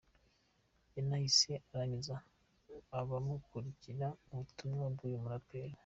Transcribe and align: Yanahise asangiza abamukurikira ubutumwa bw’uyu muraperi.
Yanahise 0.95 1.51
asangiza 1.59 2.15
abamukurikira 2.99 4.07
ubutumwa 4.31 4.85
bw’uyu 4.93 5.19
muraperi. 5.23 5.75